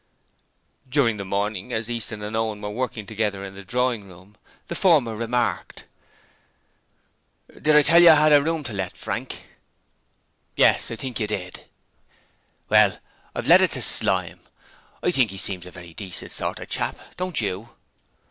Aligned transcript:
During 0.89 1.17
the 1.17 1.25
morning, 1.25 1.71
as 1.71 1.87
Easton 1.87 2.23
and 2.23 2.35
Owen 2.35 2.59
were 2.59 2.71
working 2.71 3.05
together 3.05 3.45
in 3.45 3.53
the 3.53 3.63
drawing 3.63 4.07
room, 4.07 4.35
the 4.65 4.73
former 4.73 5.15
remarked: 5.15 5.85
'Did 7.61 7.75
I 7.75 7.83
tell 7.83 8.01
you 8.01 8.09
I 8.09 8.15
had 8.15 8.33
a 8.33 8.41
room 8.41 8.47
I 8.47 8.53
wanted 8.55 8.65
to 8.65 8.73
let, 8.77 8.97
Frank?' 8.97 9.43
'Yes, 10.55 10.89
I 10.89 10.95
think 10.95 11.19
you 11.19 11.27
did.' 11.27 11.65
'Well, 12.67 12.97
I've 13.35 13.45
let 13.47 13.61
it 13.61 13.69
to 13.73 13.81
Slyme. 13.83 14.39
I 15.03 15.11
think 15.11 15.29
he 15.29 15.37
seems 15.37 15.67
a 15.67 15.69
very 15.69 15.93
decent 15.93 16.31
sort 16.31 16.57
of 16.59 16.67
chap, 16.67 16.97
don't 17.15 17.39
you?' 17.39 17.69